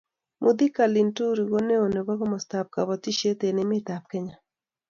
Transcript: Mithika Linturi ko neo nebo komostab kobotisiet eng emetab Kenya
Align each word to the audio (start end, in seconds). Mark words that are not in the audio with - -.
Mithika 0.43 0.83
Linturi 0.93 1.41
ko 1.51 1.57
neo 1.67 1.85
nebo 1.93 2.11
komostab 2.19 2.65
kobotisiet 2.73 3.39
eng 3.47 3.61
emetab 3.63 4.03
Kenya 4.11 4.35